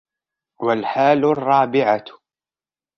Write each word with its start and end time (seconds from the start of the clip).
وَالْحَالُ 0.61 1.25
الرَّابِعَةُ 1.25 2.03